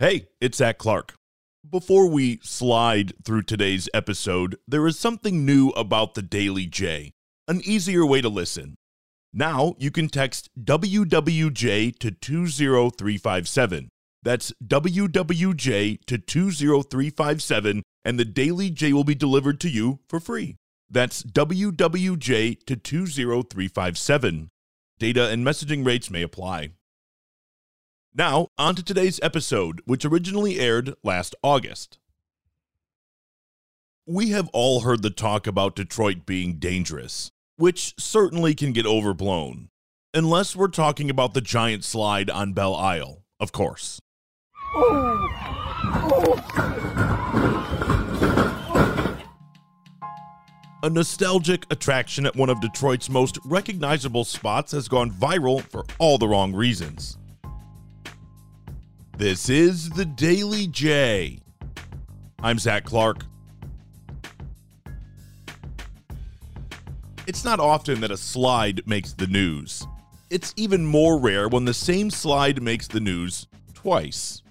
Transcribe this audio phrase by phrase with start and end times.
[0.00, 1.14] Hey, it's Zach Clark.
[1.70, 7.12] Before we slide through today's episode, there is something new about the Daily J,
[7.46, 8.74] an easier way to listen.
[9.32, 13.88] Now you can text WWJ to 20357.
[14.20, 20.56] That's WWJ to 20357, and the Daily J will be delivered to you for free.
[20.90, 24.48] That's WWJ to 20357.
[24.98, 26.70] Data and messaging rates may apply.
[28.16, 31.98] Now, on to today's episode, which originally aired last August.
[34.06, 39.68] We have all heard the talk about Detroit being dangerous, which certainly can get overblown.
[40.12, 44.00] Unless we're talking about the giant slide on Belle Isle, of course.
[50.84, 56.16] A nostalgic attraction at one of Detroit's most recognizable spots has gone viral for all
[56.16, 57.18] the wrong reasons.
[59.16, 61.38] This is the Daily J.
[62.40, 63.24] I'm Zach Clark.
[67.28, 69.86] It's not often that a slide makes the news.
[70.30, 74.42] It's even more rare when the same slide makes the news twice.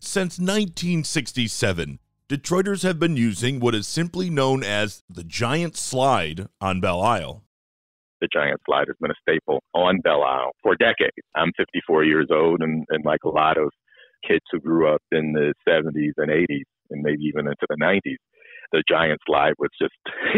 [0.00, 6.80] Since 1967, Detroiters have been using what is simply known as the Giant Slide on
[6.80, 7.44] Belle Isle.
[8.20, 11.16] The giant slide has been a staple on Belle Isle for decades.
[11.34, 13.70] I'm 54 years old, and, and like a lot of
[14.26, 18.16] kids who grew up in the 70s and 80s, and maybe even into the 90s,
[18.72, 19.94] the giant slide was just,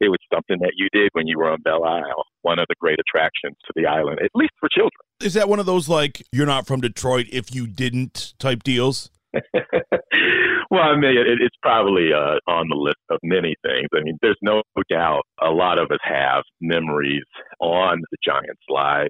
[0.00, 2.74] it was something that you did when you were on Belle Isle, one of the
[2.80, 4.90] great attractions to the island, at least for children.
[5.20, 9.10] Is that one of those like you're not from Detroit if you didn't type deals?
[10.70, 13.88] well, I mean, it, it's probably uh, on the list of many things.
[13.94, 17.24] I mean, there's no doubt a lot of us have memories
[17.60, 19.08] on the giant slide,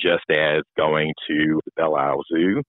[0.00, 2.62] just as going to the Belle Isle Zoo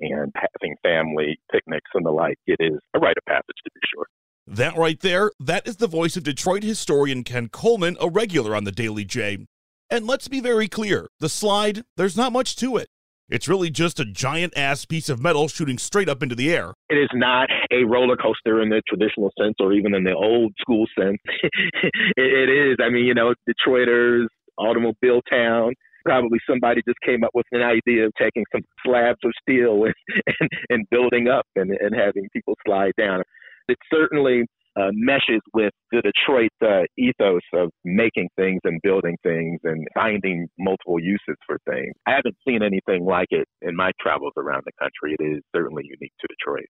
[0.00, 2.36] and having family picnics and the like.
[2.46, 4.06] It is a rite of passage, to be sure.
[4.46, 8.64] That right there, that is the voice of Detroit historian Ken Coleman, a regular on
[8.64, 9.46] the Daily J.
[9.90, 12.88] And let's be very clear the slide, there's not much to it.
[13.30, 16.72] It's really just a giant ass piece of metal shooting straight up into the air.
[16.88, 20.54] It is not a roller coaster in the traditional sense or even in the old
[20.58, 21.18] school sense.
[22.16, 22.78] it, is.
[22.82, 25.74] I mean, you know, Detroiters, automobile town.
[26.06, 29.94] Probably somebody just came up with an idea of taking some slabs of steel and,
[30.40, 33.22] and, and building up and, and having people slide down.
[33.68, 34.46] It certainly
[34.78, 40.46] uh, meshes with the Detroit uh, ethos of making things and building things and finding
[40.58, 41.94] multiple uses for things.
[42.06, 45.16] I haven't seen anything like it in my travels around the country.
[45.18, 46.66] It is certainly unique to Detroit.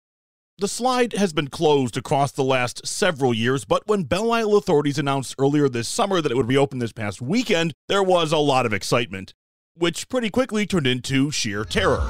[0.58, 4.98] The slide has been closed across the last several years, but when Belle Isle authorities
[4.98, 8.64] announced earlier this summer that it would reopen this past weekend, there was a lot
[8.64, 9.34] of excitement,
[9.74, 12.08] which pretty quickly turned into sheer terror.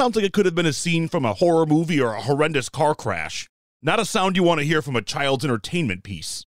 [0.00, 2.70] Sounds like it could have been a scene from a horror movie or a horrendous
[2.70, 3.50] car crash.
[3.82, 6.46] Not a sound you want to hear from a child's entertainment piece.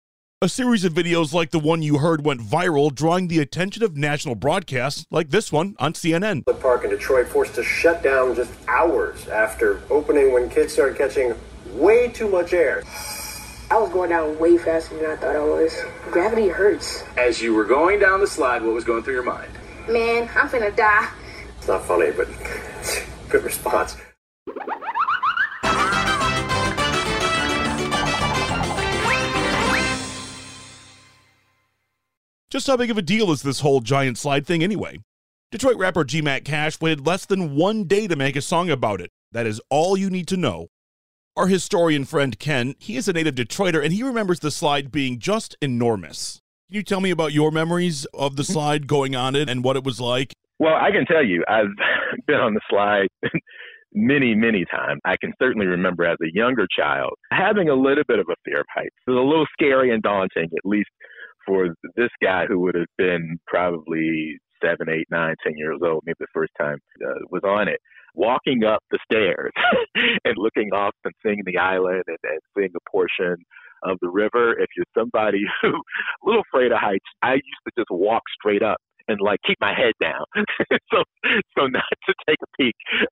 [0.42, 3.96] A series of videos like the one you heard went viral, drawing the attention of
[3.96, 6.44] national broadcasts like this one on CNN.
[6.46, 10.98] The park in Detroit forced to shut down just hours after opening when kids started
[10.98, 11.36] catching
[11.74, 12.82] way too much air.
[13.70, 15.72] I was going down way faster than I thought I was.
[16.10, 17.04] Gravity hurts.
[17.16, 19.52] As you were going down the slide, what was going through your mind?
[19.88, 21.10] Man, I'm finna die.
[21.60, 22.28] It's not funny, but
[23.36, 23.98] good response.
[32.50, 35.00] Just how big of a deal is this whole giant slide thing anyway?
[35.52, 39.02] Detroit rapper G Mac Cash waited less than one day to make a song about
[39.02, 39.12] it.
[39.34, 40.68] That is all you need to know.
[41.36, 45.20] Our historian friend Ken, he is a native Detroiter and he remembers the slide being
[45.20, 46.40] just enormous.
[46.70, 49.62] Can Can you tell me about your memories of the slide going on it and
[49.62, 50.34] what it was like?
[50.60, 51.74] Well, I can tell you, I've
[52.28, 53.10] been on the slide
[53.94, 55.02] many, many times.
[55.06, 58.62] I can certainly remember as a younger child having a little bit of a fear
[58.62, 58.96] of heights.
[59.08, 60.90] It was a little scary and daunting, at least
[61.46, 66.16] for this guy who would have been probably seven, eight, nine, ten years old, maybe
[66.20, 67.80] the first time uh, was on it.
[68.14, 69.52] Walking up the stairs
[70.26, 73.36] and looking off and seeing the island and, and seeing a portion
[73.84, 74.54] of the river.
[74.54, 78.64] If you're somebody who a little afraid of heights, I used to just walk straight
[78.64, 80.26] up and like keep my head down.
[80.92, 81.04] so
[81.58, 82.76] so not to take a peek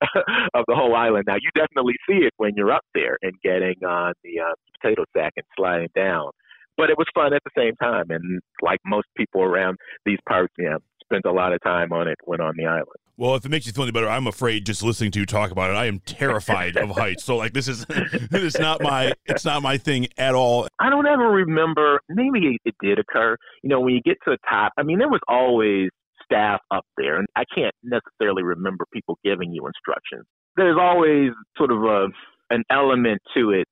[0.54, 1.24] of the whole island.
[1.26, 5.04] Now you definitely see it when you're up there and getting on the uh, potato
[5.16, 6.30] sack and sliding down.
[6.76, 10.52] But it was fun at the same time, and like most people around these parts,
[10.58, 13.03] yeah, spent a lot of time on it when on the island.
[13.16, 15.52] Well, if it makes you feel any better, I'm afraid just listening to you talk
[15.52, 15.74] about it.
[15.74, 17.22] I am terrified of heights.
[17.24, 20.66] So like this is it's not my it's not my thing at all.
[20.80, 22.00] I don't ever remember.
[22.08, 23.36] Maybe it did occur.
[23.62, 25.90] You know, when you get to the top, I mean, there was always
[26.24, 30.24] staff up there, and I can't necessarily remember people giving you instructions.
[30.56, 32.08] There's always sort of a
[32.50, 33.66] an element to it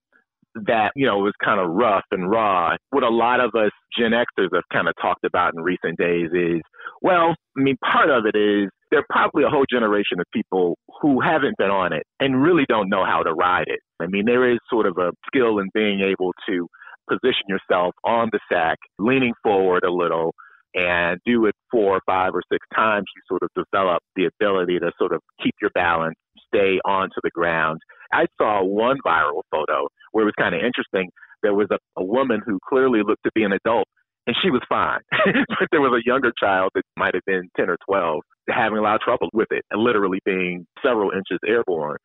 [0.55, 2.77] that, you know, was kind of rough and raw.
[2.91, 6.31] What a lot of us Gen Xers have kind of talked about in recent days
[6.33, 6.61] is,
[7.01, 10.77] well, I mean, part of it is there are probably a whole generation of people
[11.01, 13.81] who haven't been on it and really don't know how to ride it.
[14.01, 16.69] I mean, there is sort of a skill in being able to
[17.09, 20.35] position yourself on the sack, leaning forward a little,
[20.75, 24.79] and do it four or five or six times, you sort of develop the ability
[24.79, 26.15] to sort of keep your balance,
[26.47, 27.79] stay onto the ground.
[28.13, 31.11] I saw one viral photo where it was kind of interesting.
[31.43, 33.89] There was a, a woman who clearly looked to be an adult
[34.27, 35.01] and she was fine.
[35.11, 38.83] but there was a younger child that might have been 10 or 12 having a
[38.83, 41.99] lot of trouble with it, and literally being several inches airborne.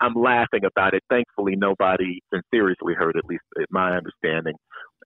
[0.00, 1.02] I'm laughing about it.
[1.08, 4.54] Thankfully, nobody been seriously hurt, at least in my understanding.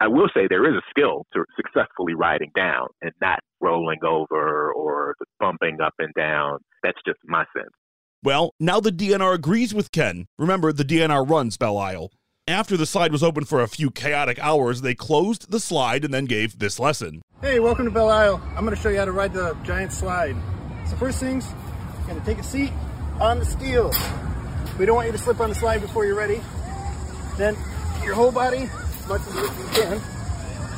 [0.00, 4.73] I will say there is a skill to successfully riding down and not rolling over
[4.73, 6.58] or bumping up and down.
[6.82, 7.70] That's just my sense.
[8.22, 10.26] Well, now the DNR agrees with Ken.
[10.38, 12.12] Remember, the DNR runs Belle Isle.
[12.46, 16.12] After the slide was open for a few chaotic hours, they closed the slide and
[16.12, 17.22] then gave this lesson.
[17.40, 18.43] Hey, welcome to Belle Isle.
[18.49, 20.37] I'm going to show you how to ride the giant slide.
[20.87, 21.50] So first things,
[21.96, 22.72] you're going to take a seat
[23.22, 23.90] on the steel.
[24.78, 26.43] We don't want you to slip on the slide before you're ready.
[27.38, 27.56] Then
[28.05, 28.69] your whole body,
[28.99, 29.93] as much as you can,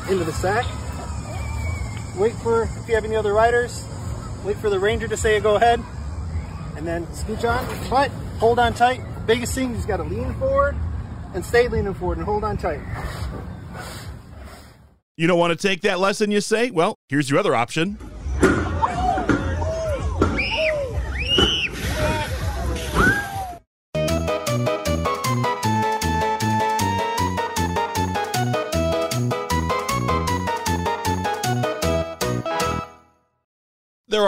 [0.09, 0.65] into the sack.
[2.17, 3.85] Wait for, if you have any other riders,
[4.45, 5.83] wait for the ranger to say go ahead
[6.77, 9.01] and then scooch on, but hold on tight.
[9.27, 10.77] Biggest thing, you just gotta lean forward
[11.35, 12.81] and stay leaning forward and hold on tight.
[15.17, 16.71] You don't want to take that lesson, you say?
[16.71, 17.99] Well, here's your other option.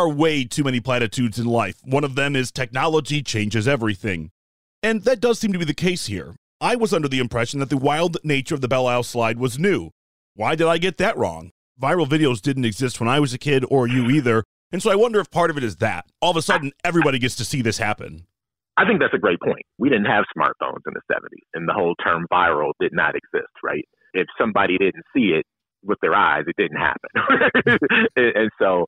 [0.05, 1.77] Are way too many platitudes in life.
[1.83, 4.31] One of them is technology changes everything.
[4.83, 6.37] And that does seem to be the case here.
[6.61, 9.59] I was under the impression that the wild nature of the Belle Isle slide was
[9.59, 9.91] new.
[10.35, 11.53] Why did I get that wrong?
[11.81, 14.45] Viral videos didn't exist when I was a kid or you either.
[14.71, 16.05] And so I wonder if part of it is that.
[16.21, 18.27] All of a sudden, everybody gets to see this happen.
[18.77, 19.63] I think that's a great point.
[19.79, 23.53] We didn't have smartphones in the 70s, and the whole term viral did not exist,
[23.63, 23.85] right?
[24.13, 25.47] If somebody didn't see it,
[25.85, 27.11] with their eyes, it didn't happen.
[28.17, 28.87] and, so,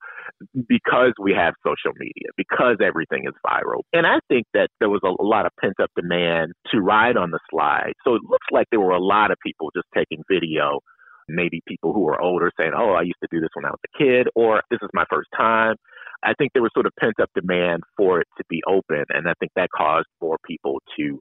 [0.69, 5.01] because we have social media, because everything is viral, and I think that there was
[5.05, 7.93] a lot of pent up demand to ride on the slide.
[8.05, 10.81] So it looks like there were a lot of people just taking video.
[11.29, 13.81] Maybe people who are older saying, "Oh, I used to do this when I was
[13.85, 15.75] a kid," or "This is my first time."
[16.23, 19.29] I think there was sort of pent up demand for it to be open, and
[19.29, 21.21] I think that caused more people to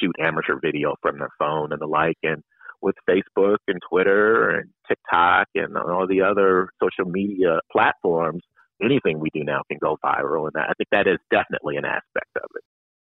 [0.00, 2.16] shoot amateur video from their phone and the like.
[2.22, 2.42] And
[2.84, 8.42] with Facebook and Twitter and TikTok and all the other social media platforms,
[8.82, 10.48] anything we do now can go viral.
[10.52, 12.62] And I think that is definitely an aspect of it.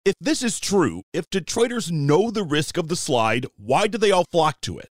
[0.04, 4.10] If this is true, if Detroiters know the risk of the slide, why do they
[4.10, 4.90] all flock to it?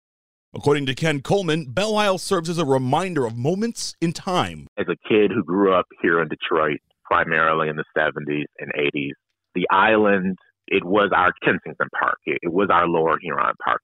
[0.54, 4.68] According to Ken Coleman, Belle Isle serves as a reminder of moments in time.
[4.78, 9.12] As a kid who grew up here in Detroit, primarily in the 70s and 80s,
[9.54, 12.18] the island, it was our Kensington Park.
[12.24, 13.82] It, it was our Lower Huron Park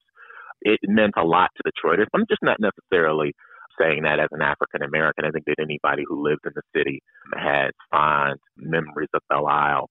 [0.61, 2.07] it meant a lot to Detroiters.
[2.13, 3.33] I'm just not necessarily
[3.79, 5.25] saying that as an African American.
[5.25, 7.01] I think that anybody who lived in the city
[7.35, 9.89] has fond memories of Belle Isle.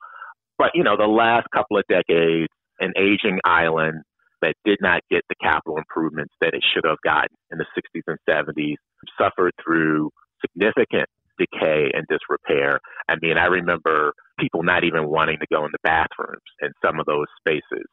[0.59, 4.03] But, you know, the last couple of decades, an aging island
[4.43, 8.03] that did not get the capital improvements that it should have gotten in the 60s
[8.07, 8.77] and 70s
[9.19, 10.11] suffered through
[10.41, 11.09] significant
[11.39, 12.81] decay and disrepair.
[13.09, 17.01] I mean, I remember people not even wanting to go in the bathrooms in some
[17.01, 17.87] of those spaces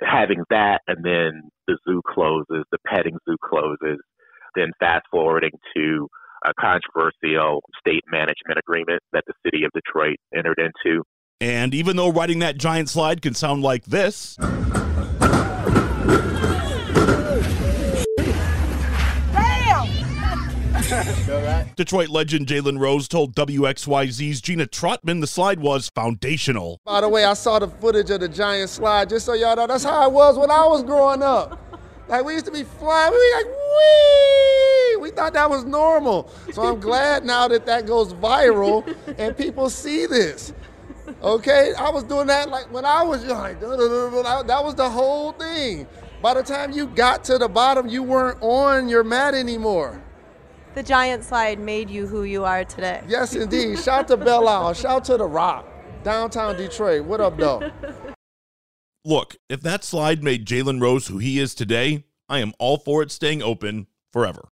[0.00, 3.98] having that and then the zoo closes, the petting zoo closes,
[4.54, 6.08] then fast forwarding to
[6.44, 11.02] a controversial state management agreement that the city of Detroit entered into.
[11.40, 14.36] And even though riding that giant slide can sound like this.
[21.76, 26.80] Detroit legend Jalen Rose told WXYZ's Gina Trotman the slide was foundational.
[26.84, 29.66] By the way, I saw the footage of the giant slide, just so y'all know,
[29.66, 31.58] that's how it was when I was growing up.
[32.08, 34.96] Like, we used to be flying, we were like, wee!
[35.00, 36.30] We thought that was normal.
[36.52, 40.52] So I'm glad now that that goes viral and people see this.
[41.22, 41.72] Okay?
[41.78, 43.40] I was doing that like when I was young.
[43.40, 45.86] Like, that was the whole thing.
[46.20, 50.02] By the time you got to the bottom, you weren't on your mat anymore.
[50.74, 53.02] The giant slide made you who you are today.
[53.06, 53.78] Yes, indeed.
[53.78, 54.72] Shout to Belle Isle.
[54.72, 55.68] Shout to The Rock.
[56.02, 57.04] Downtown Detroit.
[57.04, 57.70] What up, though?
[59.04, 63.02] Look, if that slide made Jalen Rose who he is today, I am all for
[63.02, 64.48] it staying open forever.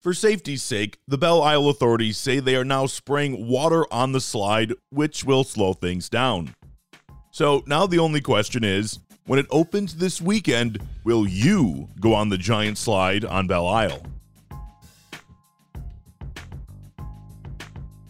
[0.00, 4.20] For safety's sake, the Belle Isle authorities say they are now spraying water on the
[4.20, 6.54] slide, which will slow things down.
[7.32, 12.28] So now the only question is when it opens this weekend, will you go on
[12.28, 14.02] the giant slide on Belle Isle?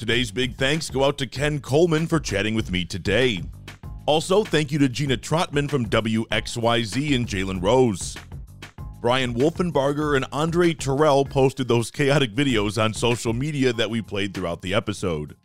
[0.01, 3.43] Today's big thanks go out to Ken Coleman for chatting with me today.
[4.07, 8.17] Also, thank you to Gina Trotman from WXYZ and Jalen Rose.
[9.03, 14.33] Brian Wolfenbarger and Andre Terrell posted those chaotic videos on social media that we played
[14.33, 15.37] throughout the episode.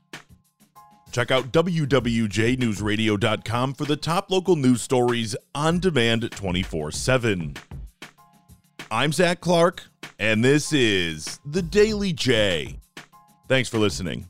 [1.11, 7.57] Check out WWJNewsRadio.com for the top local news stories on demand 24 7.
[8.89, 9.83] I'm Zach Clark,
[10.17, 12.79] and this is The Daily J.
[13.49, 14.29] Thanks for listening.